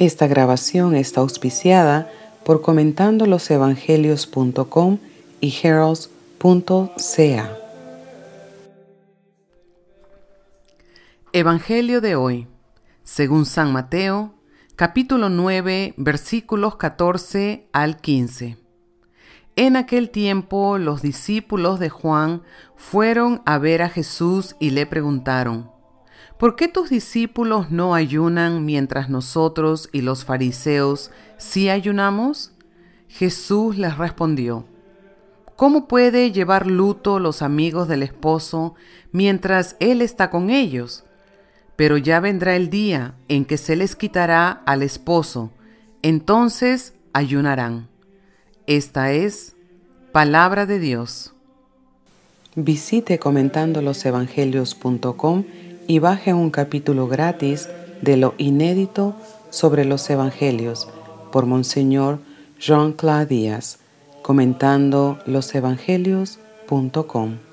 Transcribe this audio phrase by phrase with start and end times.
[0.00, 2.10] Esta grabación está auspiciada
[2.42, 4.98] por comentandolosevangelios.com
[5.42, 7.56] y heralds.ca.
[11.34, 12.46] Evangelio de hoy,
[13.04, 14.32] según San Mateo,
[14.74, 18.56] capítulo 9, versículos 14 al 15.
[19.56, 22.40] En aquel tiempo los discípulos de Juan
[22.74, 25.70] fueron a ver a Jesús y le preguntaron,
[26.38, 32.52] ¿por qué tus discípulos no ayunan mientras nosotros y los fariseos sí ayunamos?
[33.08, 34.64] Jesús les respondió,
[35.56, 38.74] ¿cómo puede llevar luto los amigos del esposo
[39.12, 41.04] mientras él está con ellos?
[41.76, 45.50] Pero ya vendrá el día en que se les quitará al esposo,
[46.02, 47.88] entonces ayunarán.
[48.66, 49.54] Esta es
[50.12, 51.32] palabra de Dios.
[52.54, 55.44] Visite comentandolosevangelios.com
[55.90, 57.68] y baje un capítulo gratis
[58.00, 59.16] de lo inédito
[59.50, 60.86] sobre los evangelios
[61.32, 62.20] por Monseñor
[62.60, 63.80] Jean-Claude Díaz,
[64.22, 67.49] comentando losevangelios.com.